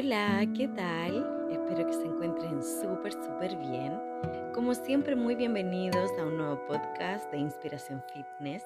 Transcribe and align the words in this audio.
Hola, 0.00 0.46
¿qué 0.56 0.68
tal? 0.68 1.26
Espero 1.50 1.84
que 1.84 1.92
se 1.92 2.04
encuentren 2.04 2.62
súper, 2.62 3.12
súper 3.14 3.56
bien. 3.56 3.92
Como 4.54 4.72
siempre, 4.72 5.16
muy 5.16 5.34
bienvenidos 5.34 6.12
a 6.20 6.24
un 6.24 6.36
nuevo 6.36 6.64
podcast 6.68 7.28
de 7.32 7.38
Inspiración 7.38 8.00
Fitness. 8.14 8.62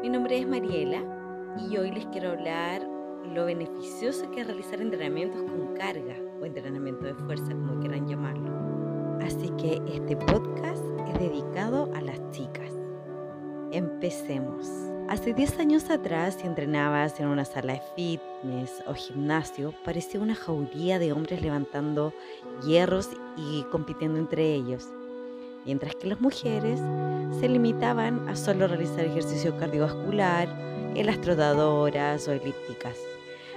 Mi 0.00 0.08
nombre 0.08 0.38
es 0.38 0.46
Mariela 0.46 1.02
y 1.58 1.76
hoy 1.76 1.90
les 1.90 2.06
quiero 2.06 2.30
hablar 2.30 2.82
lo 3.34 3.46
beneficioso 3.46 4.30
que 4.30 4.42
es 4.42 4.46
realizar 4.46 4.80
entrenamientos 4.80 5.42
con 5.42 5.74
carga 5.74 6.14
o 6.40 6.46
entrenamiento 6.46 7.04
de 7.04 7.14
fuerza, 7.14 7.50
como 7.50 7.80
quieran 7.80 8.06
llamarlo. 8.06 9.18
Así 9.22 9.50
que 9.58 9.82
este 9.92 10.16
podcast 10.16 10.84
es 11.08 11.18
dedicado 11.18 11.90
a 11.96 12.00
las 12.00 12.30
chicas. 12.30 12.72
Empecemos. 13.72 14.89
Hace 15.10 15.34
10 15.34 15.58
años 15.58 15.90
atrás, 15.90 16.36
si 16.40 16.46
entrenabas 16.46 17.18
en 17.18 17.26
una 17.26 17.44
sala 17.44 17.72
de 17.72 17.82
fitness 17.96 18.70
o 18.86 18.94
gimnasio, 18.94 19.74
parecía 19.84 20.20
una 20.20 20.36
jauría 20.36 21.00
de 21.00 21.10
hombres 21.10 21.42
levantando 21.42 22.14
hierros 22.64 23.08
y 23.36 23.64
compitiendo 23.72 24.20
entre 24.20 24.54
ellos, 24.54 24.86
mientras 25.66 25.96
que 25.96 26.06
las 26.06 26.20
mujeres 26.20 26.78
se 27.40 27.48
limitaban 27.48 28.28
a 28.28 28.36
solo 28.36 28.68
realizar 28.68 29.00
ejercicio 29.00 29.58
cardiovascular 29.58 30.48
en 30.94 31.06
las 31.06 31.20
o 32.28 32.32
elípticas. 32.32 32.96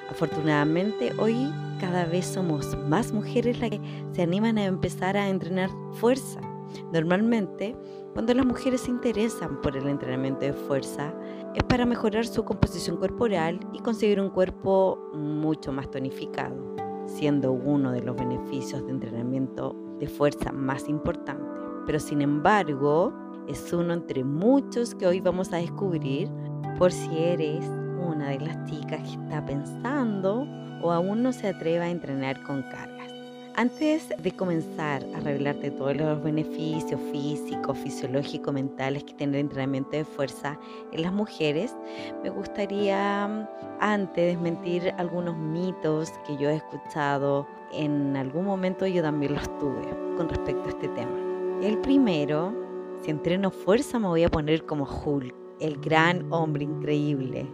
Afortunadamente, 0.10 1.14
hoy 1.20 1.54
cada 1.80 2.06
vez 2.06 2.26
somos 2.26 2.76
más 2.90 3.12
mujeres 3.12 3.60
las 3.60 3.70
que 3.70 3.80
se 4.12 4.24
animan 4.24 4.58
a 4.58 4.66
empezar 4.66 5.18
a 5.18 5.30
entrenar 5.30 5.70
fuerza. 6.00 6.53
Normalmente, 6.92 7.76
cuando 8.14 8.34
las 8.34 8.46
mujeres 8.46 8.82
se 8.82 8.92
interesan 8.92 9.60
por 9.62 9.76
el 9.76 9.88
entrenamiento 9.88 10.42
de 10.42 10.54
fuerza, 10.54 11.14
es 11.56 11.64
para 11.64 11.86
mejorar 11.86 12.26
su 12.26 12.44
composición 12.44 12.98
corporal 12.98 13.60
y 13.74 13.80
conseguir 13.80 14.20
un 14.20 14.30
cuerpo 14.30 15.00
mucho 15.14 15.72
más 15.72 15.90
tonificado, 15.90 16.56
siendo 17.06 17.52
uno 17.52 17.92
de 17.92 18.02
los 18.02 18.16
beneficios 18.16 18.86
de 18.86 18.92
entrenamiento 18.92 19.76
de 20.00 20.08
fuerza 20.08 20.52
más 20.52 20.88
importante. 20.90 21.44
Pero 21.86 22.00
sin 22.00 22.22
embargo, 22.22 23.14
es 23.48 23.74
uno 23.74 23.94
entre 23.94 24.24
muchos 24.24 24.96
que 24.96 25.06
hoy 25.06 25.20
vamos 25.20 25.52
a 25.52 25.58
descubrir 25.58 26.30
por 26.78 26.92
si 26.92 27.18
eres 27.18 27.66
una 28.00 28.30
de 28.30 28.40
las 28.40 28.70
chicas 28.70 29.02
que 29.02 29.24
está 29.24 29.46
pensando 29.46 30.48
o 30.82 30.92
aún 30.92 31.24
no 31.24 31.32
se 31.32 31.48
atreve 31.48 31.84
a 31.84 31.90
entrenar 31.90 32.42
con 32.44 32.62
carga. 32.64 33.13
Antes 33.56 34.10
de 34.18 34.32
comenzar 34.32 35.06
a 35.14 35.20
revelarte 35.20 35.70
todos 35.70 35.96
los 35.96 36.24
beneficios 36.24 37.00
físicos, 37.12 37.78
fisiológicos, 37.78 38.52
mentales 38.52 39.04
que 39.04 39.14
tiene 39.14 39.38
el 39.38 39.42
entrenamiento 39.42 39.92
de 39.92 40.06
fuerza 40.06 40.60
en 40.92 41.04
las 41.04 41.14
mujeres, 41.14 41.76
me 42.24 42.32
gustaría 42.32 43.28
mm, 43.28 43.48
antes 43.80 44.34
desmentir 44.34 44.92
algunos 44.98 45.38
mitos 45.38 46.10
que 46.26 46.36
yo 46.38 46.50
he 46.50 46.56
escuchado. 46.56 47.46
En 47.72 48.18
algún 48.18 48.46
momento 48.46 48.88
yo 48.88 49.04
también 49.04 49.36
los 49.36 49.60
tuve 49.60 49.88
con 50.18 50.30
respecto 50.30 50.64
a 50.66 50.70
este 50.70 50.88
tema. 50.88 51.16
El 51.62 51.78
primero, 51.78 52.56
si 53.04 53.12
entreno 53.12 53.52
fuerza 53.52 54.00
me 54.00 54.08
voy 54.08 54.24
a 54.24 54.30
poner 54.30 54.66
como 54.66 54.86
Hulk, 54.86 55.36
el 55.60 55.80
gran 55.80 56.26
hombre 56.34 56.64
increíble. 56.64 57.46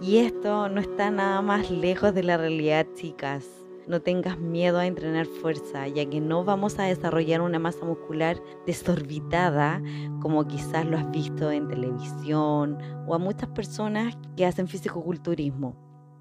Y 0.00 0.18
esto 0.18 0.68
no 0.68 0.80
está 0.80 1.10
nada 1.10 1.42
más 1.42 1.72
lejos 1.72 2.14
de 2.14 2.22
la 2.22 2.36
realidad, 2.36 2.86
chicas 2.94 3.59
no 3.90 4.00
tengas 4.00 4.38
miedo 4.38 4.78
a 4.78 4.86
entrenar 4.86 5.26
fuerza, 5.26 5.88
ya 5.88 6.08
que 6.08 6.20
no 6.20 6.44
vamos 6.44 6.78
a 6.78 6.84
desarrollar 6.84 7.42
una 7.42 7.58
masa 7.58 7.84
muscular 7.84 8.40
desorbitada 8.66 9.82
como 10.20 10.46
quizás 10.46 10.86
lo 10.86 10.96
has 10.96 11.10
visto 11.10 11.50
en 11.50 11.68
televisión 11.68 12.78
o 13.06 13.14
a 13.14 13.18
muchas 13.18 13.48
personas 13.50 14.16
que 14.36 14.46
hacen 14.46 14.68
fisicoculturismo 14.68 15.76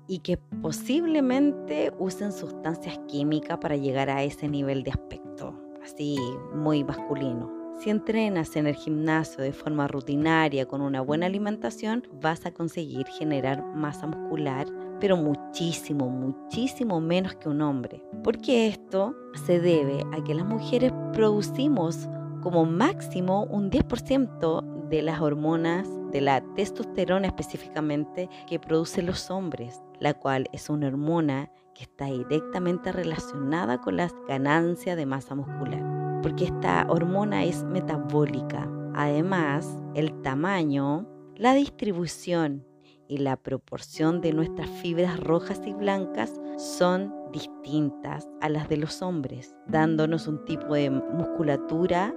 y 0.07 0.19
que 0.19 0.37
posiblemente 0.37 1.93
usen 1.99 2.31
sustancias 2.31 2.99
químicas 3.07 3.59
para 3.59 3.75
llegar 3.75 4.09
a 4.09 4.23
ese 4.23 4.47
nivel 4.47 4.83
de 4.83 4.91
aspecto, 4.91 5.53
así 5.83 6.17
muy 6.53 6.83
masculino. 6.83 7.59
Si 7.79 7.91
entrenas 7.91 8.55
en 8.57 8.67
el 8.67 8.75
gimnasio 8.75 9.41
de 9.41 9.53
forma 9.53 9.87
rutinaria 9.87 10.65
con 10.65 10.81
una 10.81 10.99
buena 10.99 11.27
alimentación, 11.27 12.05
vas 12.21 12.45
a 12.45 12.51
conseguir 12.51 13.05
generar 13.07 13.63
masa 13.63 14.07
muscular 14.07 14.67
pero 14.99 15.17
muchísimo, 15.17 16.09
muchísimo 16.09 16.99
menos 16.99 17.35
que 17.35 17.49
un 17.49 17.61
hombre. 17.61 18.03
Porque 18.23 18.67
esto 18.67 19.15
se 19.45 19.59
debe 19.59 20.03
a 20.13 20.23
que 20.23 20.33
las 20.33 20.45
mujeres 20.45 20.91
producimos 21.13 22.07
como 22.41 22.65
máximo 22.65 23.43
un 23.45 23.69
10% 23.69 24.89
de 24.89 25.01
las 25.01 25.21
hormonas, 25.21 25.87
de 26.11 26.21
la 26.21 26.41
testosterona 26.55 27.27
específicamente, 27.27 28.29
que 28.47 28.59
producen 28.59 29.05
los 29.05 29.29
hombres, 29.29 29.79
la 29.99 30.13
cual 30.13 30.47
es 30.51 30.69
una 30.69 30.87
hormona 30.87 31.51
que 31.75 31.83
está 31.83 32.05
directamente 32.05 32.91
relacionada 32.91 33.79
con 33.79 33.97
las 33.97 34.13
ganancias 34.27 34.97
de 34.97 35.05
masa 35.05 35.35
muscular, 35.35 36.19
porque 36.21 36.45
esta 36.45 36.85
hormona 36.89 37.43
es 37.43 37.63
metabólica. 37.63 38.69
Además, 38.95 39.67
el 39.93 40.21
tamaño, 40.21 41.07
la 41.35 41.53
distribución 41.53 42.65
y 43.09 43.17
la 43.17 43.35
proporción 43.35 44.21
de 44.21 44.31
nuestras 44.31 44.69
fibras 44.69 45.19
rojas 45.19 45.59
y 45.65 45.73
blancas 45.73 46.39
son 46.57 47.13
distintas 47.33 48.29
a 48.39 48.49
las 48.49 48.69
de 48.69 48.77
los 48.77 49.01
hombres, 49.01 49.55
dándonos 49.67 50.27
un 50.27 50.45
tipo 50.45 50.75
de 50.75 50.89
musculatura 50.89 52.13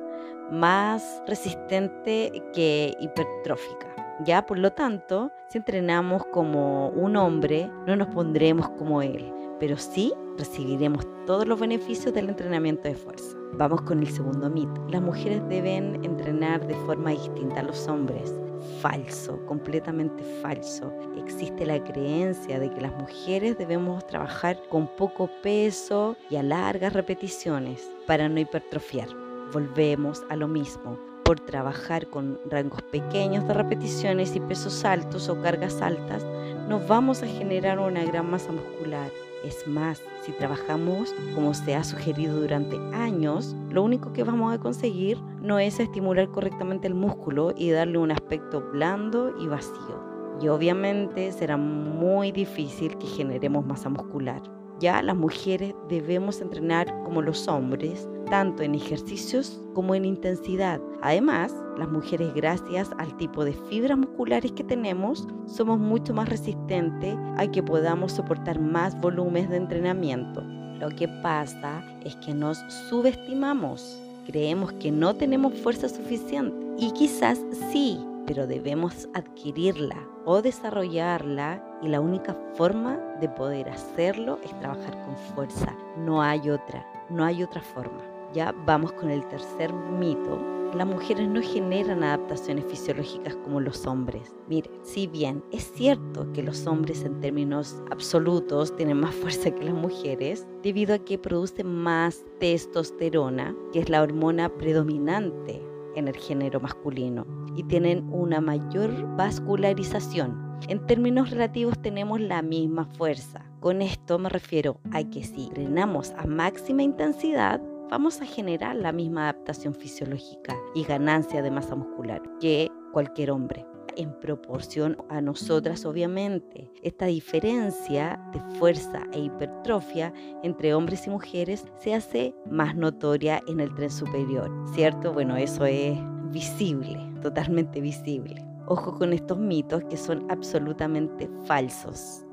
más 0.52 1.22
resistente 1.26 2.30
que 2.54 2.94
hipertrófica. 3.00 3.88
Ya, 4.24 4.44
por 4.46 4.58
lo 4.58 4.70
tanto, 4.72 5.32
si 5.48 5.58
entrenamos 5.58 6.24
como 6.26 6.90
un 6.90 7.16
hombre, 7.16 7.70
no 7.86 7.96
nos 7.96 8.08
pondremos 8.08 8.68
como 8.70 9.00
él, 9.02 9.32
pero 9.58 9.76
sí 9.78 10.12
recibiremos 10.38 11.06
todos 11.26 11.46
los 11.46 11.58
beneficios 11.58 12.12
del 12.14 12.28
entrenamiento 12.28 12.88
de 12.88 12.94
fuerza. 12.94 13.36
Vamos 13.54 13.82
con 13.82 14.00
el 14.00 14.08
segundo 14.08 14.50
mito. 14.50 14.86
Las 14.90 15.02
mujeres 15.02 15.42
deben 15.48 16.04
entrenar 16.04 16.66
de 16.66 16.74
forma 16.86 17.10
distinta 17.10 17.60
a 17.60 17.64
los 17.64 17.88
hombres 17.88 18.32
falso, 18.80 19.44
completamente 19.46 20.22
falso. 20.42 20.92
Existe 21.16 21.66
la 21.66 21.82
creencia 21.82 22.58
de 22.58 22.70
que 22.70 22.80
las 22.80 22.92
mujeres 22.94 23.58
debemos 23.58 24.06
trabajar 24.06 24.60
con 24.68 24.86
poco 24.96 25.30
peso 25.42 26.16
y 26.30 26.36
a 26.36 26.42
largas 26.42 26.92
repeticiones 26.92 27.88
para 28.06 28.28
no 28.28 28.40
hipertrofiar. 28.40 29.08
Volvemos 29.52 30.22
a 30.30 30.36
lo 30.36 30.48
mismo. 30.48 30.98
Por 31.24 31.40
trabajar 31.40 32.08
con 32.08 32.40
rangos 32.50 32.82
pequeños 32.82 33.46
de 33.46 33.54
repeticiones 33.54 34.34
y 34.34 34.40
pesos 34.40 34.84
altos 34.84 35.28
o 35.28 35.40
cargas 35.40 35.80
altas, 35.80 36.24
nos 36.68 36.86
vamos 36.88 37.22
a 37.22 37.26
generar 37.26 37.78
una 37.78 38.04
gran 38.04 38.30
masa 38.30 38.52
muscular 38.52 39.10
es 39.44 39.66
más, 39.66 40.02
si 40.22 40.32
trabajamos 40.32 41.14
como 41.34 41.54
se 41.54 41.74
ha 41.74 41.84
sugerido 41.84 42.40
durante 42.40 42.76
años, 42.94 43.56
lo 43.70 43.82
único 43.82 44.12
que 44.12 44.24
vamos 44.24 44.54
a 44.54 44.58
conseguir 44.58 45.20
no 45.40 45.58
es 45.58 45.80
estimular 45.80 46.28
correctamente 46.28 46.86
el 46.86 46.94
músculo 46.94 47.52
y 47.56 47.70
darle 47.70 47.98
un 47.98 48.12
aspecto 48.12 48.60
blando 48.72 49.34
y 49.40 49.46
vacío. 49.46 50.12
Y 50.40 50.48
obviamente 50.48 51.30
será 51.32 51.56
muy 51.56 52.32
difícil 52.32 52.96
que 52.98 53.06
generemos 53.06 53.66
masa 53.66 53.88
muscular. 53.88 54.42
Ya 54.82 55.00
las 55.00 55.16
mujeres 55.16 55.76
debemos 55.88 56.40
entrenar 56.40 56.92
como 57.04 57.22
los 57.22 57.46
hombres, 57.46 58.08
tanto 58.28 58.64
en 58.64 58.74
ejercicios 58.74 59.62
como 59.74 59.94
en 59.94 60.04
intensidad. 60.04 60.80
Además, 61.02 61.54
las 61.78 61.88
mujeres 61.88 62.34
gracias 62.34 62.90
al 62.98 63.16
tipo 63.16 63.44
de 63.44 63.52
fibras 63.70 63.96
musculares 63.96 64.50
que 64.50 64.64
tenemos, 64.64 65.28
somos 65.46 65.78
mucho 65.78 66.12
más 66.12 66.28
resistentes 66.28 67.14
a 67.36 67.46
que 67.46 67.62
podamos 67.62 68.10
soportar 68.10 68.58
más 68.58 69.00
volúmenes 69.00 69.50
de 69.50 69.58
entrenamiento. 69.58 70.42
Lo 70.80 70.88
que 70.88 71.06
pasa 71.22 71.84
es 72.04 72.16
que 72.16 72.34
nos 72.34 72.58
subestimamos, 72.88 74.02
creemos 74.26 74.72
que 74.72 74.90
no 74.90 75.14
tenemos 75.14 75.54
fuerza 75.60 75.88
suficiente 75.88 76.56
y 76.76 76.90
quizás 76.90 77.38
sí, 77.70 78.00
pero 78.26 78.46
debemos 78.46 79.08
adquirirla 79.14 80.08
o 80.24 80.42
desarrollarla 80.42 81.62
y 81.82 81.88
la 81.88 82.00
única 82.00 82.34
forma 82.54 82.96
de 83.20 83.28
poder 83.28 83.68
hacerlo 83.68 84.38
es 84.44 84.56
trabajar 84.58 84.92
con 85.04 85.16
fuerza. 85.34 85.76
No 85.96 86.22
hay 86.22 86.50
otra, 86.50 86.86
no 87.10 87.24
hay 87.24 87.42
otra 87.42 87.60
forma. 87.60 88.02
Ya 88.32 88.54
vamos 88.64 88.92
con 88.92 89.10
el 89.10 89.26
tercer 89.28 89.72
mito. 89.72 90.40
Las 90.74 90.86
mujeres 90.86 91.28
no 91.28 91.42
generan 91.42 92.02
adaptaciones 92.02 92.64
fisiológicas 92.64 93.36
como 93.36 93.60
los 93.60 93.86
hombres. 93.86 94.34
Mire, 94.48 94.70
si 94.82 95.06
bien 95.06 95.44
es 95.52 95.70
cierto 95.70 96.32
que 96.32 96.42
los 96.42 96.66
hombres 96.66 97.04
en 97.04 97.20
términos 97.20 97.82
absolutos 97.90 98.74
tienen 98.74 98.98
más 98.98 99.14
fuerza 99.14 99.50
que 99.50 99.64
las 99.64 99.74
mujeres, 99.74 100.46
debido 100.62 100.94
a 100.94 100.98
que 100.98 101.18
producen 101.18 101.66
más 101.66 102.24
testosterona, 102.38 103.54
que 103.70 103.80
es 103.80 103.90
la 103.90 104.00
hormona 104.00 104.48
predominante 104.48 105.62
en 105.94 106.08
el 106.08 106.16
género 106.16 106.58
masculino, 106.58 107.26
y 107.56 107.64
tienen 107.64 108.08
una 108.12 108.40
mayor 108.40 109.16
vascularización. 109.16 110.58
En 110.68 110.84
términos 110.86 111.30
relativos 111.30 111.80
tenemos 111.80 112.20
la 112.20 112.42
misma 112.42 112.84
fuerza. 112.84 113.44
Con 113.60 113.82
esto 113.82 114.18
me 114.18 114.28
refiero 114.28 114.80
a 114.92 115.02
que 115.02 115.24
si 115.24 115.46
entrenamos 115.46 116.10
a 116.12 116.26
máxima 116.26 116.82
intensidad, 116.82 117.60
vamos 117.90 118.20
a 118.20 118.26
generar 118.26 118.76
la 118.76 118.92
misma 118.92 119.24
adaptación 119.24 119.74
fisiológica 119.74 120.56
y 120.74 120.84
ganancia 120.84 121.42
de 121.42 121.50
masa 121.50 121.74
muscular 121.74 122.22
que 122.40 122.70
cualquier 122.92 123.30
hombre. 123.30 123.66
en 123.96 124.18
proporción 124.20 124.96
a 125.08 125.20
nosotras, 125.20 125.84
obviamente. 125.84 126.70
Esta 126.82 127.06
diferencia 127.06 128.20
de 128.32 128.40
fuerza 128.58 129.02
e 129.12 129.20
hipertrofia 129.20 130.12
entre 130.42 130.74
hombres 130.74 131.06
y 131.06 131.10
mujeres 131.10 131.66
se 131.78 131.94
hace 131.94 132.34
más 132.50 132.76
notoria 132.76 133.42
en 133.46 133.60
el 133.60 133.74
tren 133.74 133.90
superior, 133.90 134.50
¿cierto? 134.74 135.12
Bueno, 135.12 135.36
eso 135.36 135.64
es 135.64 135.98
visible, 136.32 136.98
totalmente 137.20 137.80
visible. 137.80 138.44
Ojo 138.66 138.94
con 138.94 139.12
estos 139.12 139.38
mitos 139.38 139.84
que 139.84 139.96
son 139.96 140.30
absolutamente 140.30 141.28
falsos. 141.46 142.24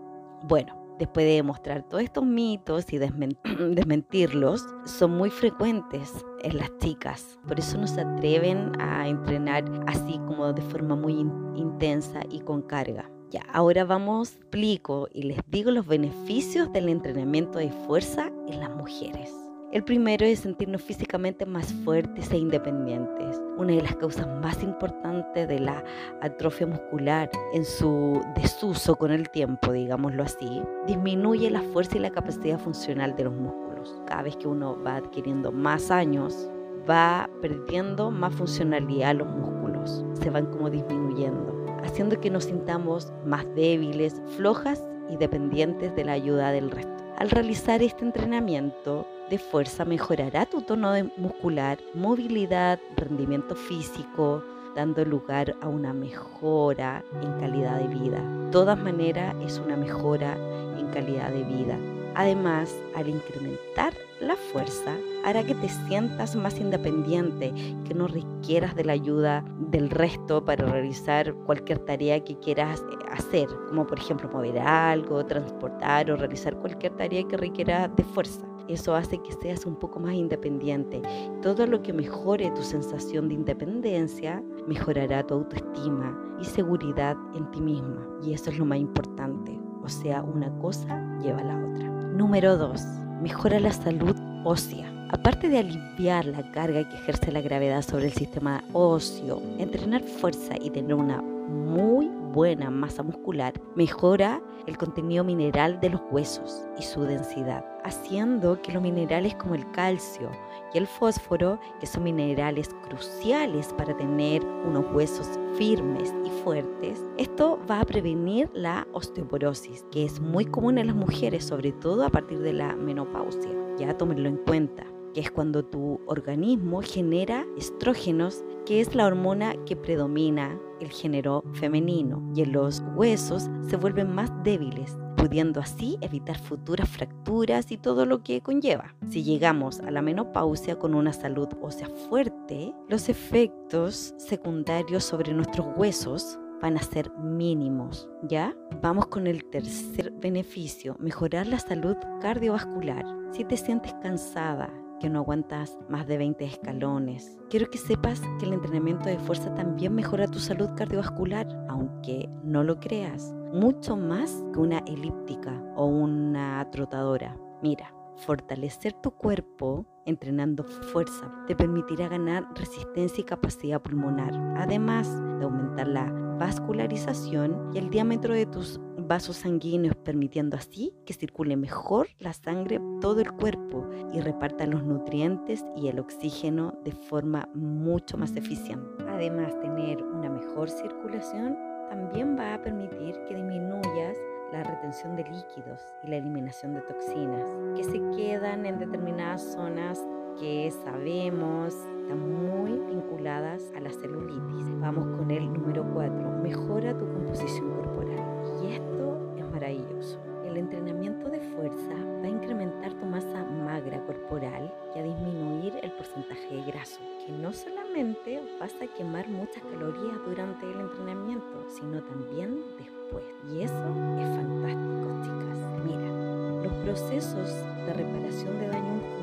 Bueno, 0.44 0.80
después 1.00 1.26
de 1.26 1.34
demostrar 1.34 1.84
todos 1.84 2.04
estos 2.04 2.26
mitos 2.26 2.92
y 2.94 2.98
desmentirlos, 2.98 4.66
son 4.86 5.12
muy 5.12 5.30
frecuentes 5.30 6.26
en 6.44 6.58
las 6.58 6.76
chicas. 6.78 7.40
Por 7.48 7.60
eso 7.60 7.78
no 7.78 7.88
se 7.88 8.02
atreven 8.02 8.72
a 8.80 9.08
entrenar 9.08 9.64
así 9.88 10.20
como 10.28 10.54
de 10.54 10.62
forma 10.62 10.96
muy 10.96 11.14
intensa 11.56 12.22
y 12.30 12.42
con 12.42 12.62
carga. 12.62 13.10
Ya, 13.32 13.44
ahora 13.54 13.84
vamos, 13.84 14.36
explico 14.38 15.08
y 15.14 15.24
les 15.24 15.40
digo 15.48 15.72
los 15.72 15.86
beneficios 15.86 16.72
del 16.72 16.90
entrenamiento 16.90 17.60
de 17.60 17.70
fuerza 17.70 18.32
en 18.48 18.60
las 18.60 18.72
mujeres. 18.72 19.49
El 19.72 19.84
primero 19.84 20.26
es 20.26 20.40
sentirnos 20.40 20.82
físicamente 20.82 21.46
más 21.46 21.72
fuertes 21.86 22.32
e 22.32 22.38
independientes. 22.40 23.40
Una 23.56 23.74
de 23.74 23.84
las 23.84 23.96
causas 23.98 24.28
más 24.42 24.64
importantes 24.64 25.48
de 25.48 25.60
la 25.60 25.84
atrofia 26.22 26.66
muscular 26.66 27.30
en 27.54 27.64
su 27.64 28.20
desuso 28.36 28.96
con 28.96 29.12
el 29.12 29.30
tiempo, 29.30 29.72
digámoslo 29.72 30.24
así, 30.24 30.64
disminuye 30.88 31.52
la 31.52 31.62
fuerza 31.62 31.98
y 31.98 32.00
la 32.00 32.10
capacidad 32.10 32.58
funcional 32.58 33.16
de 33.16 33.26
los 33.26 33.34
músculos. 33.36 33.96
Cada 34.08 34.24
vez 34.24 34.36
que 34.38 34.48
uno 34.48 34.76
va 34.82 34.96
adquiriendo 34.96 35.52
más 35.52 35.92
años, 35.92 36.50
va 36.90 37.30
perdiendo 37.40 38.10
más 38.10 38.34
funcionalidad 38.34 39.18
los 39.18 39.28
músculos. 39.28 40.04
Se 40.20 40.32
van 40.32 40.48
como 40.48 40.72
disminuyendo, 40.72 41.64
haciendo 41.84 42.20
que 42.20 42.32
nos 42.32 42.46
sintamos 42.46 43.14
más 43.24 43.46
débiles, 43.54 44.20
flojas 44.36 44.84
y 45.12 45.18
dependientes 45.18 45.96
de 45.96 46.06
la 46.06 46.14
ayuda 46.14 46.52
del 46.52 46.72
resto. 46.72 46.89
Al 47.20 47.30
realizar 47.30 47.84
este 47.84 48.06
entrenamiento, 48.06 49.06
de 49.30 49.38
fuerza 49.38 49.84
mejorará 49.84 50.46
tu 50.46 50.62
tono 50.62 50.94
muscular, 51.18 51.78
movilidad, 51.94 52.80
rendimiento 52.96 53.58
físico, 53.58 54.42
dando 54.74 55.04
lugar 55.04 55.54
a 55.60 55.68
una 55.68 55.92
mejora 55.92 57.04
en 57.22 57.34
calidad 57.34 57.78
de 57.78 57.88
vida. 57.90 58.22
De 58.46 58.52
todas 58.52 58.80
maneras, 58.80 59.36
es 59.46 59.60
una 59.60 59.76
mejora 59.76 60.38
en 60.80 60.88
calidad 60.94 61.30
de 61.32 61.44
vida. 61.44 61.78
Además, 62.16 62.74
al 62.96 63.10
incrementar 63.10 63.92
la 64.22 64.36
fuerza, 64.36 64.98
hará 65.24 65.44
que 65.44 65.56
te 65.56 65.70
sientas 65.70 66.36
más 66.36 66.60
independiente, 66.60 67.54
que 67.86 67.94
no 67.94 68.08
requieras 68.08 68.76
de 68.76 68.86
la 68.86 68.94
ayuda 68.94 69.46
del 69.60 69.90
resto 69.90 70.44
para 70.44 70.66
realizar 70.66 71.34
cualquier 71.46 71.80
tarea 71.80 72.24
que 72.24 72.38
quieras 72.40 72.82
eh, 72.92 73.06
hacer, 73.12 73.48
como 73.70 73.88
por 73.88 74.00
ejemplo 74.00 74.30
mover 74.30 74.60
algo, 74.60 75.26
transportar 75.26 76.12
o 76.12 76.18
realizar 76.18 76.56
cualquier 76.58 76.96
tarea 76.96 77.28
que 77.28 77.38
requiera 77.38 77.88
de 77.88 78.04
fuerza. 78.04 78.46
Eso 78.68 78.94
hace 78.94 79.18
que 79.18 79.34
seas 79.34 79.66
un 79.66 79.76
poco 79.76 80.00
más 80.00 80.14
independiente. 80.14 81.02
Todo 81.42 81.66
lo 81.66 81.82
que 81.82 81.92
mejore 81.92 82.52
tu 82.52 82.62
sensación 82.62 83.28
de 83.28 83.34
independencia 83.34 84.44
mejorará 84.68 85.26
tu 85.26 85.34
autoestima 85.34 86.16
y 86.40 86.46
seguridad 86.46 87.18
en 87.34 87.50
ti 87.50 87.62
misma. 87.62 88.08
Y 88.22 88.34
eso 88.34 88.52
es 88.52 88.60
lo 88.60 88.66
más 88.66 88.78
importante. 88.78 89.60
O 89.82 89.90
sea, 89.90 90.22
una 90.22 90.56
cosa 90.60 91.18
lleva 91.20 91.40
a 91.40 91.46
la 91.46 91.66
otra. 91.66 91.90
Número 92.14 92.58
2. 92.58 93.09
Mejora 93.22 93.60
la 93.60 93.74
salud 93.74 94.16
ósea. 94.46 94.90
Aparte 95.10 95.50
de 95.50 95.58
aliviar 95.58 96.26
la 96.26 96.42
carga 96.52 96.88
que 96.88 96.96
ejerce 96.96 97.32
la 97.32 97.42
gravedad 97.42 97.82
sobre 97.82 98.06
el 98.06 98.14
sistema 98.14 98.64
óseo, 98.72 99.42
entrenar 99.58 100.02
fuerza 100.04 100.56
y 100.62 100.70
tener 100.70 100.94
una 100.94 101.22
muy 101.22 102.10
buena 102.32 102.70
masa 102.70 103.04
muscular 103.04 103.54
mejora 103.76 104.42
el 104.68 104.78
contenido 104.78 105.24
mineral 105.24 105.80
de 105.80 105.90
los 105.90 106.02
huesos 106.12 106.68
y 106.78 106.84
su 106.84 107.02
densidad, 107.02 107.66
haciendo 107.84 108.62
que 108.62 108.72
los 108.72 108.82
minerales 108.82 109.36
como 109.36 109.56
el 109.56 109.70
calcio 109.72 110.30
y 110.74 110.78
el 110.78 110.86
fósforo, 110.86 111.60
que 111.80 111.88
son 111.88 112.04
minerales 112.04 112.70
cruciales 112.88 113.74
para 113.74 113.98
tener 113.98 114.46
unos 114.68 114.86
huesos 114.94 115.28
firmes 115.58 116.14
y 116.24 116.30
fuertes, 116.44 117.04
esto 117.18 117.60
va 117.70 117.82
a 117.82 117.86
prevenir 117.86 118.50
la 118.54 118.88
osteoporosis, 118.94 119.86
que 119.92 120.06
es 120.06 120.20
muy 120.20 120.46
común 120.46 120.78
en 120.78 120.88
las 120.88 120.96
mujeres, 120.96 121.46
sobre 121.46 121.72
todo 121.72 122.06
a 122.06 122.10
partir 122.10 122.40
de 122.40 122.54
la 122.54 122.76
menopausia. 122.76 123.52
Ya 123.78 123.98
tómenlo 123.98 124.30
en 124.30 124.38
cuenta 124.38 124.86
que 125.14 125.22
es 125.22 125.32
cuando 125.32 125.64
tu 125.64 126.00
organismo 126.06 126.82
genera 126.82 127.46
estrógenos, 127.58 128.44
que 128.66 128.82
es 128.82 128.96
la 128.96 129.06
hormona 129.06 129.56
que 129.66 129.76
predomina 129.76 130.60
el 130.80 130.90
género 130.90 131.44
femenino, 131.54 132.32
y 132.36 132.42
en 132.42 132.54
los 132.54 132.82
huesos 132.96 133.50
se 133.68 133.76
vuelven 133.76 134.14
más 134.14 134.32
débiles, 134.44 134.98
pudiendo 135.18 135.60
así 135.60 135.98
evitar 136.02 136.38
futuras 136.38 136.88
fracturas 136.88 137.72
y 137.72 137.78
todo 137.78 138.06
lo 138.06 138.24
que 138.24 138.42
conlleva. 138.42 138.96
Si 139.10 139.24
llegamos 139.24 139.80
a 139.82 139.92
la 139.92 140.02
menopausia 140.02 140.80
con 140.80 140.96
una 140.96 141.12
salud 141.12 141.50
ósea 141.62 141.90
fuerte, 142.10 142.74
los 142.88 143.10
efectos 143.10 144.14
secundarios 144.18 145.04
sobre 145.04 145.34
nuestros 145.34 145.68
huesos 145.76 146.40
van 146.62 146.78
a 146.78 146.82
ser 146.82 147.12
mínimos, 147.18 148.10
¿ya? 148.24 148.56
Vamos 148.82 149.08
con 149.08 149.28
el 149.28 149.46
tercer 149.46 150.12
beneficio, 150.12 150.96
mejorar 151.00 151.48
la 151.48 151.60
salud 151.60 151.96
cardiovascular. 152.22 153.06
Si 153.32 153.46
te 153.46 153.58
sientes 153.58 153.94
cansada, 154.02 154.70
que 155.00 155.10
no 155.10 155.20
aguantas 155.20 155.78
más 155.90 156.08
de 156.08 156.18
20 156.18 156.46
escalones. 156.46 157.38
Quiero 157.50 157.70
que 157.70 157.78
sepas 157.78 158.22
que 158.40 158.46
el 158.46 158.54
entrenamiento 158.54 159.06
de 159.06 159.18
fuerza 159.18 159.54
también 159.56 159.96
mejora 159.96 160.28
tu 160.28 160.40
salud 160.40 160.70
cardiovascular, 160.76 161.48
aunque 161.70 162.30
no 162.44 162.64
lo 162.64 162.80
creas, 162.80 163.34
mucho 163.54 163.96
más 163.96 164.44
que 164.54 164.60
una 164.60 164.80
elíptica 164.80 165.54
o 165.76 165.86
una 165.86 166.70
trotadora. 166.72 167.36
Mira, 167.62 167.94
fortalecer 168.18 168.94
tu 168.94 169.12
cuerpo 169.12 169.86
entrenando 170.06 170.64
fuerza 170.64 171.32
te 171.48 171.56
permitirá 171.56 172.08
ganar 172.08 172.48
resistencia 172.56 173.22
y 173.22 173.26
capacidad 173.26 173.82
pulmonar, 173.82 174.34
además 174.58 175.08
de 175.40 175.46
aumentar 175.46 175.88
la 175.88 176.29
vascularización 176.40 177.72
y 177.74 177.78
el 177.78 177.90
diámetro 177.90 178.34
de 178.34 178.46
tus 178.46 178.80
vasos 178.98 179.38
sanguíneos, 179.38 179.96
permitiendo 179.98 180.56
así 180.56 180.94
que 181.06 181.14
circule 181.14 181.58
mejor 181.58 182.08
la 182.20 182.32
sangre 182.34 182.80
todo 183.02 183.20
el 183.20 183.32
cuerpo 183.32 183.88
y 184.14 184.22
reparta 184.22 184.66
los 184.66 184.84
nutrientes 184.84 185.66
y 185.76 185.88
el 185.88 186.00
oxígeno 186.00 186.74
de 186.86 186.92
forma 186.92 187.50
mucho 187.54 188.18
más 188.18 188.36
eficiente. 188.36 189.04
Además, 189.08 189.60
tener 189.60 190.02
una 190.04 190.30
mejor 190.30 190.70
circulación 190.70 191.58
también 191.90 192.38
va 192.38 192.54
a 192.54 192.62
permitir 192.62 193.16
que 193.28 193.36
disminuyas 193.36 194.18
la 194.54 194.64
retención 194.64 195.16
de 195.16 195.24
líquidos 195.24 195.82
y 196.04 196.08
la 196.08 196.18
eliminación 196.18 196.74
de 196.74 196.82
toxinas 196.82 197.48
que 197.76 197.84
se 197.84 198.00
quedan 198.16 198.66
en 198.66 198.80
determinadas 198.80 199.42
zonas 199.54 200.00
que 200.40 200.72
sabemos 200.86 201.74
están 201.74 202.46
muy 202.46 202.72
vinculadas 202.72 203.62
a 203.76 203.82
la 203.82 203.92
celulitis. 203.92 204.80
Vamos 204.80 205.18
con 205.18 205.30
el 205.30 205.52
número 205.52 205.86
4. 205.94 206.14
Mejora 206.42 206.98
tu 206.98 207.06
composición 207.06 207.70
corporal. 207.76 208.24
Y 208.64 208.72
esto 208.72 209.36
es 209.38 209.52
maravilloso. 209.52 210.18
El 210.46 210.58
entrenamiento 210.58 211.30
de 211.30 211.40
fuerza 211.42 211.94
va 212.24 212.26
a 212.26 212.30
incrementar 212.30 212.94
tu 212.94 213.06
masa 213.06 213.44
magra 213.44 214.04
corporal 214.06 214.74
y 214.96 215.00
a 215.00 215.04
disminuir 215.04 215.74
el 215.84 215.92
porcentaje 215.92 216.56
de 216.56 216.64
graso, 216.64 217.00
que 217.26 217.34
no 217.34 217.52
solamente 217.54 218.42
vas 218.60 218.74
a 218.82 218.88
quemar 218.98 219.28
muchas 219.28 219.62
calorías 219.64 220.18
durante 220.26 220.66
el 220.66 220.80
entrenamiento, 220.80 221.66
sino 221.68 222.02
también 222.02 222.64
después. 222.78 223.26
Y 223.52 223.62
eso 223.62 223.76
es 224.18 224.28
fantástico, 224.30 225.22
chicas. 225.22 225.58
Mira, 225.86 226.64
los 226.64 226.74
procesos 226.86 227.54
de 227.86 227.94
reparación 227.94 228.60
de 228.60 228.68
daño 228.70 229.19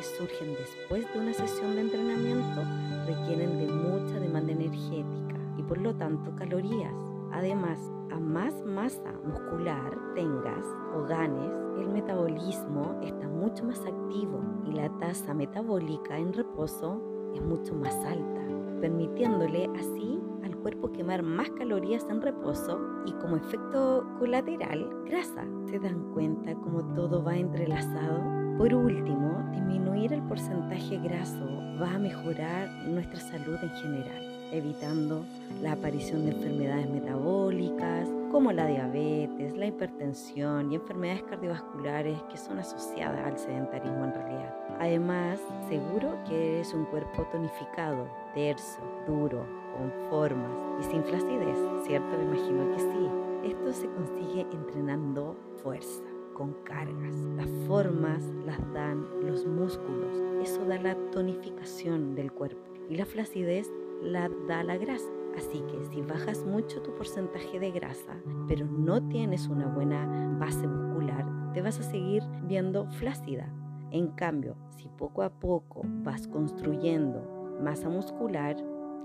que 0.00 0.06
surgen 0.06 0.54
después 0.54 1.12
de 1.12 1.20
una 1.20 1.34
sesión 1.34 1.74
de 1.74 1.82
entrenamiento 1.82 2.62
requieren 3.06 3.58
de 3.58 3.70
mucha 3.70 4.18
demanda 4.18 4.50
energética 4.50 5.36
y 5.58 5.62
por 5.62 5.76
lo 5.76 5.94
tanto 5.94 6.34
calorías. 6.36 6.94
Además, 7.32 7.78
a 8.10 8.18
más 8.18 8.54
masa 8.64 9.12
muscular 9.22 9.98
tengas 10.14 10.64
o 10.96 11.02
ganes, 11.04 11.52
el 11.78 11.90
metabolismo 11.90 12.98
está 13.02 13.28
mucho 13.28 13.62
más 13.64 13.78
activo 13.80 14.42
y 14.64 14.72
la 14.72 14.88
tasa 15.00 15.34
metabólica 15.34 16.18
en 16.18 16.32
reposo 16.32 17.02
es 17.34 17.42
mucho 17.42 17.74
más 17.74 17.94
alta, 17.96 18.40
permitiéndole 18.80 19.68
así 19.78 20.18
al 20.42 20.56
cuerpo 20.56 20.90
quemar 20.92 21.22
más 21.22 21.50
calorías 21.50 22.06
en 22.08 22.22
reposo 22.22 22.80
y 23.04 23.12
como 23.12 23.36
efecto 23.36 24.06
colateral, 24.18 24.88
grasa. 25.04 25.46
¿Se 25.66 25.78
dan 25.78 26.10
cuenta 26.14 26.54
cómo 26.54 26.94
todo 26.94 27.22
va 27.22 27.36
entrelazado? 27.36 28.39
Por 28.58 28.74
último, 28.74 29.42
disminuir 29.52 30.12
el 30.12 30.22
porcentaje 30.22 30.98
graso 30.98 31.46
va 31.80 31.94
a 31.94 31.98
mejorar 31.98 32.68
nuestra 32.86 33.20
salud 33.20 33.56
en 33.62 33.70
general 33.70 34.30
evitando 34.52 35.24
la 35.62 35.72
aparición 35.72 36.24
de 36.24 36.32
enfermedades 36.32 36.88
metabólicas 36.88 38.08
como 38.30 38.52
la 38.52 38.66
diabetes, 38.66 39.56
la 39.56 39.66
hipertensión 39.66 40.70
y 40.70 40.76
enfermedades 40.76 41.24
cardiovasculares 41.24 42.22
que 42.30 42.36
son 42.36 42.58
asociadas 42.58 43.26
al 43.26 43.38
sedentarismo 43.38 44.04
en 44.04 44.14
realidad. 44.14 44.54
Además, 44.78 45.40
seguro 45.68 46.16
que 46.28 46.60
es 46.60 46.72
un 46.72 46.84
cuerpo 46.86 47.26
tonificado, 47.32 48.08
terso, 48.34 48.80
duro, 49.06 49.44
con 49.76 49.92
formas 50.10 50.50
y 50.80 50.84
sin 50.84 51.02
flacidez, 51.02 51.58
¿cierto? 51.86 52.16
Me 52.16 52.24
imagino 52.24 52.70
que 52.72 52.80
sí. 52.80 53.50
Esto 53.50 53.72
se 53.72 53.88
consigue 53.88 54.46
entrenando 54.52 55.36
fuerza, 55.62 56.02
con 56.40 56.54
cargas. 56.64 57.14
Las 57.36 57.50
formas 57.66 58.24
las 58.46 58.58
dan 58.72 59.04
los 59.26 59.44
músculos. 59.44 60.16
Eso 60.42 60.64
da 60.64 60.80
la 60.80 60.94
tonificación 61.10 62.14
del 62.14 62.32
cuerpo. 62.32 62.62
Y 62.88 62.96
la 62.96 63.04
flacidez 63.04 63.70
la 64.02 64.30
da 64.48 64.64
la 64.64 64.78
grasa. 64.78 65.10
Así 65.36 65.62
que 65.70 65.84
si 65.92 66.00
bajas 66.00 66.42
mucho 66.46 66.80
tu 66.80 66.94
porcentaje 66.94 67.60
de 67.60 67.70
grasa, 67.72 68.16
pero 68.48 68.64
no 68.64 69.06
tienes 69.08 69.48
una 69.48 69.66
buena 69.66 70.34
base 70.40 70.66
muscular, 70.66 71.26
te 71.52 71.60
vas 71.60 71.78
a 71.78 71.82
seguir 71.82 72.22
viendo 72.44 72.90
flácida. 72.92 73.46
En 73.90 74.08
cambio, 74.08 74.56
si 74.78 74.88
poco 74.96 75.22
a 75.22 75.28
poco 75.28 75.82
vas 75.84 76.26
construyendo 76.26 77.58
masa 77.62 77.90
muscular, 77.90 78.56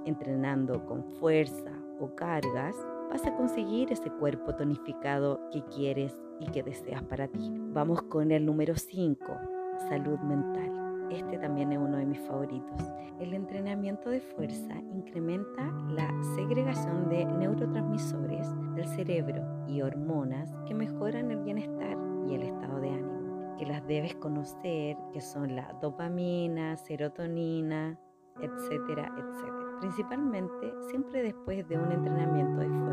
entrenando 0.06 0.86
con 0.86 1.04
fuerza 1.20 1.72
o 2.00 2.16
cargas, 2.16 2.78
vas 3.10 3.26
a 3.26 3.36
conseguir 3.36 3.92
ese 3.92 4.10
cuerpo 4.10 4.56
tonificado 4.56 5.40
que 5.52 5.64
quieres 5.66 6.18
y 6.40 6.48
que 6.48 6.64
deseas 6.64 7.04
para 7.04 7.28
ti. 7.28 7.52
Vamos 7.74 8.02
con 8.04 8.32
el 8.32 8.46
número 8.46 8.76
5, 8.76 9.26
salud 9.90 10.20
mental. 10.20 11.08
Este 11.12 11.38
también 11.38 11.72
es 11.72 11.78
uno 11.78 11.98
de 11.98 12.06
mis 12.06 12.20
favoritos. 12.20 12.82
El 13.20 13.34
entrenamiento 13.34 14.10
de 14.10 14.22
fuerza 14.22 14.76
incrementa 14.94 15.72
la 15.90 16.12
segregación 16.36 17.10
de 17.10 17.26
neurotransmisores 17.26 18.48
del 18.76 18.88
cerebro 18.88 19.44
y 19.68 19.82
hormonas 19.82 20.52
que 20.68 20.74
mejoran 20.74 21.32
el 21.32 21.44
bienestar 21.44 21.98
y 22.28 22.34
el 22.34 22.42
estado 22.42 22.80
de 22.80 22.90
ánimo 22.90 23.16
que 23.58 23.66
las 23.66 23.86
debes 23.88 24.16
conocer, 24.16 24.98
que 25.14 25.22
son 25.22 25.56
la 25.56 25.74
dopamina, 25.82 26.76
serotonina, 26.78 27.98
etcétera, 28.42 29.14
etcétera. 29.18 29.80
Principalmente, 29.80 30.74
siempre 30.90 31.24
después 31.24 31.68
de 31.68 31.78
un 31.78 31.92
entrenamiento 31.92 32.60
de 32.60 32.68
fuerza, 32.68 32.85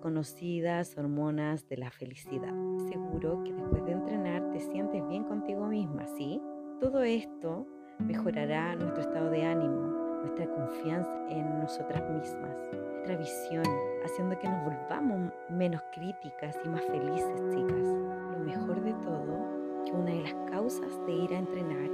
conocidas 0.00 0.96
hormonas 0.96 1.68
de 1.68 1.76
la 1.76 1.90
felicidad. 1.90 2.54
Seguro 2.88 3.42
que 3.44 3.52
después 3.52 3.84
de 3.84 3.92
entrenar 3.92 4.50
te 4.50 4.60
sientes 4.60 5.06
bien 5.08 5.24
contigo 5.24 5.66
misma, 5.66 6.06
¿sí? 6.16 6.40
Todo 6.80 7.02
esto 7.02 7.66
mejorará 7.98 8.74
nuestro 8.76 9.02
estado 9.02 9.30
de 9.30 9.44
ánimo, 9.44 10.20
nuestra 10.22 10.46
confianza 10.46 11.10
en 11.28 11.60
nosotras 11.60 12.02
mismas, 12.10 12.56
nuestra 12.72 13.16
visión, 13.16 13.64
haciendo 14.04 14.38
que 14.38 14.48
nos 14.48 14.64
volvamos 14.64 15.32
menos 15.50 15.82
críticas 15.92 16.58
y 16.64 16.68
más 16.68 16.82
felices, 16.82 17.40
chicas. 17.50 17.84
Lo 18.32 18.38
mejor 18.44 18.82
de 18.82 18.92
todo, 18.94 19.84
que 19.84 19.92
una 19.92 20.10
de 20.10 20.22
las 20.22 20.34
causas 20.50 21.06
de 21.06 21.12
ir 21.12 21.34
a 21.34 21.38
entrenar 21.38 21.90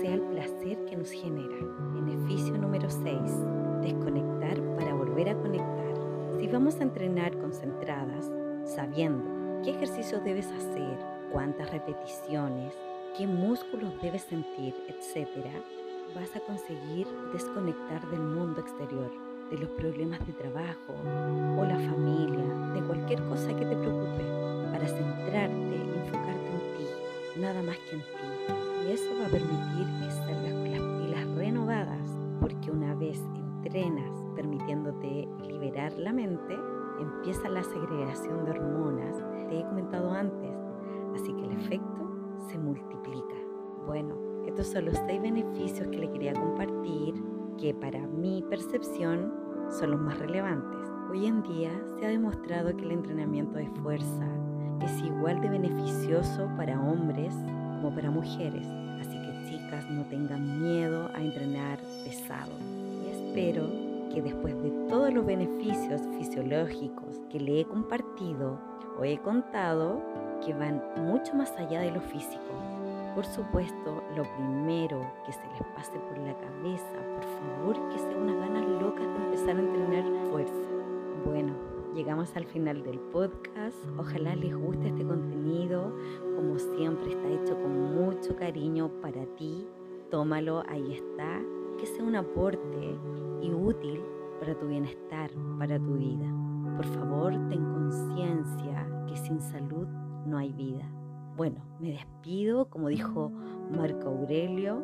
sea 0.00 0.14
el 0.14 0.22
placer 0.22 0.84
que 0.86 0.96
nos 0.96 1.10
genera. 1.10 1.56
Beneficio 1.94 2.56
número 2.56 2.88
6, 2.88 3.20
desconectar 3.82 4.60
para 4.76 4.94
volver 4.94 5.30
a 5.30 5.34
conectar. 5.34 5.99
Si 6.40 6.46
vamos 6.46 6.80
a 6.80 6.84
entrenar 6.84 7.36
concentradas, 7.36 8.32
sabiendo 8.64 9.60
qué 9.62 9.72
ejercicios 9.72 10.24
debes 10.24 10.46
hacer, 10.46 10.96
cuántas 11.30 11.70
repeticiones, 11.70 12.72
qué 13.14 13.26
músculos 13.26 13.92
debes 14.00 14.22
sentir, 14.22 14.74
etcétera, 14.88 15.52
vas 16.14 16.34
a 16.34 16.40
conseguir 16.40 17.06
desconectar 17.34 18.08
del 18.10 18.22
mundo 18.22 18.58
exterior, 18.58 19.12
de 19.50 19.58
los 19.58 19.68
problemas 19.72 20.26
de 20.26 20.32
trabajo 20.32 20.94
o 21.58 21.64
la 21.66 21.78
familia, 21.78 22.72
de 22.72 22.86
cualquier 22.86 23.22
cosa 23.28 23.48
que 23.48 23.66
te 23.66 23.76
preocupe, 23.76 24.24
para 24.72 24.88
centrarte 24.88 25.76
y 25.76 25.98
enfocarte 25.98 26.50
en 26.52 26.76
ti, 26.78 27.38
nada 27.38 27.62
más 27.62 27.76
que 27.80 27.96
en 27.96 28.00
ti. 28.00 28.88
Y 28.88 28.92
eso 28.92 29.10
va 29.20 29.26
a 29.26 29.28
permitir 29.28 29.86
que 30.00 30.10
salgas 30.10 30.54
con 30.54 30.70
las 30.72 31.02
pilas 31.02 31.36
renovadas, 31.36 32.16
porque 32.40 32.70
una 32.70 32.94
vez 32.94 33.20
entrenas 33.34 34.19
permitiéndote 34.40 35.28
liberar 35.46 35.92
la 35.98 36.14
mente, 36.14 36.58
empieza 36.98 37.46
la 37.50 37.62
segregación 37.62 38.46
de 38.46 38.52
hormonas, 38.52 39.22
te 39.50 39.60
he 39.60 39.64
comentado 39.64 40.10
antes, 40.12 40.56
así 41.14 41.30
que 41.34 41.44
el 41.44 41.52
efecto 41.52 42.10
se 42.48 42.56
multiplica. 42.56 43.34
Bueno, 43.86 44.14
estos 44.46 44.68
son 44.68 44.86
los 44.86 44.96
seis 45.06 45.20
beneficios 45.20 45.86
que 45.88 45.98
le 45.98 46.10
quería 46.10 46.32
compartir 46.32 47.14
que 47.58 47.74
para 47.74 48.00
mi 48.06 48.42
percepción 48.48 49.30
son 49.68 49.90
los 49.90 50.00
más 50.00 50.18
relevantes. 50.18 50.90
Hoy 51.10 51.26
en 51.26 51.42
día 51.42 51.70
se 51.98 52.06
ha 52.06 52.08
demostrado 52.08 52.74
que 52.74 52.84
el 52.86 52.92
entrenamiento 52.92 53.58
de 53.58 53.68
fuerza 53.82 54.26
es 54.82 55.02
igual 55.02 55.42
de 55.42 55.50
beneficioso 55.50 56.48
para 56.56 56.80
hombres 56.80 57.34
como 57.76 57.94
para 57.94 58.10
mujeres. 58.10 58.66
Así 59.00 59.20
que 59.20 59.50
chicas 59.50 59.90
no 59.90 60.06
tengan 60.06 60.62
miedo 60.62 61.10
a 61.12 61.20
entrenar 61.20 61.78
pesado. 62.04 62.52
Y 63.04 63.10
espero 63.10 63.89
que 64.12 64.22
después 64.22 64.60
de 64.62 64.70
todos 64.88 65.12
los 65.12 65.24
beneficios 65.24 66.02
fisiológicos 66.18 67.20
que 67.30 67.40
le 67.40 67.60
he 67.60 67.64
compartido 67.64 68.58
o 68.98 69.04
he 69.04 69.18
contado, 69.18 70.02
que 70.44 70.52
van 70.52 70.82
mucho 70.96 71.34
más 71.34 71.50
allá 71.52 71.80
de 71.80 71.92
lo 71.92 72.00
físico, 72.00 72.40
por 73.14 73.26
supuesto, 73.26 74.02
lo 74.16 74.22
primero 74.36 75.00
que 75.26 75.32
se 75.32 75.44
les 75.52 75.62
pase 75.74 75.98
por 75.98 76.18
la 76.18 76.34
cabeza, 76.34 76.96
por 77.16 77.24
favor, 77.24 77.88
que 77.90 77.98
sea 77.98 78.16
unas 78.16 78.36
ganas 78.36 78.68
locas 78.80 79.04
de 79.04 79.24
empezar 79.24 79.56
a 79.56 79.60
entrenar 79.60 80.04
fuerza. 80.30 80.54
Bueno, 81.24 81.52
llegamos 81.94 82.34
al 82.36 82.46
final 82.46 82.84
del 82.84 83.00
podcast. 83.00 83.76
Ojalá 83.98 84.36
les 84.36 84.54
guste 84.54 84.88
este 84.88 85.04
contenido. 85.04 85.92
Como 86.36 86.58
siempre, 86.58 87.10
está 87.10 87.28
hecho 87.28 87.60
con 87.60 87.96
mucho 87.96 88.36
cariño 88.36 88.88
para 89.02 89.26
ti. 89.36 89.66
Tómalo, 90.10 90.62
ahí 90.68 90.94
está. 90.94 91.40
Que 91.80 91.86
sea 91.86 92.04
un 92.04 92.14
aporte 92.14 92.98
y 93.40 93.50
útil 93.50 94.02
para 94.38 94.54
tu 94.58 94.66
bienestar, 94.66 95.30
para 95.58 95.78
tu 95.78 95.94
vida. 95.94 96.26
Por 96.76 96.84
favor, 96.84 97.32
ten 97.48 97.64
conciencia 97.64 98.86
que 99.08 99.16
sin 99.16 99.40
salud 99.40 99.86
no 100.26 100.36
hay 100.36 100.52
vida. 100.52 100.86
Bueno, 101.38 101.62
me 101.80 101.92
despido, 101.92 102.68
como 102.68 102.88
dijo 102.88 103.32
Marco 103.70 104.10
Aurelio, 104.10 104.82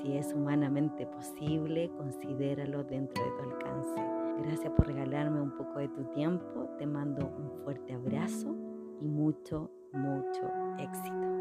si 0.00 0.16
es 0.16 0.32
humanamente 0.32 1.06
posible, 1.06 1.90
considéralo 1.96 2.84
dentro 2.84 3.24
de 3.24 3.30
tu 3.30 3.50
alcance. 3.50 4.00
Gracias 4.44 4.72
por 4.74 4.86
regalarme 4.86 5.40
un 5.40 5.56
poco 5.56 5.80
de 5.80 5.88
tu 5.88 6.04
tiempo, 6.14 6.68
te 6.78 6.86
mando 6.86 7.26
un 7.26 7.50
fuerte 7.64 7.94
abrazo 7.94 8.54
y 9.00 9.08
mucho, 9.08 9.72
mucho 9.92 10.42
éxito. 10.78 11.37